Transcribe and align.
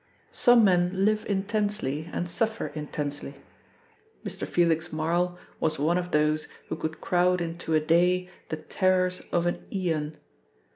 Some 0.31 0.63
men 0.63 1.05
live 1.05 1.27
intensely 1.27 2.09
and 2.11 2.27
suffer 2.27 2.71
intensely, 2.73 3.35
Mr. 4.25 4.47
Felix 4.47 4.91
Marl 4.91 5.37
was 5.59 5.77
one 5.77 5.99
of 5.99 6.09
those 6.09 6.47
who 6.69 6.75
could 6.75 6.99
crowd 7.01 7.39
into 7.39 7.75
a 7.75 7.79
day 7.79 8.27
the 8.49 8.57
terrors 8.57 9.19
of 9.31 9.45
an 9.45 9.63
aeon. 9.71 10.17